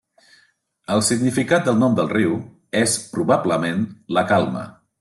El 0.93 1.03
significat 1.09 1.67
del 1.67 1.77
nom 1.83 1.97
del 1.99 2.09
riu 2.13 2.33
és 2.81 2.95
probablement 3.19 3.85
'la 4.17 4.25
calma'. 4.33 4.65